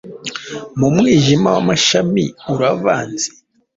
[0.79, 3.29] Mumwijima wamashami uravanze?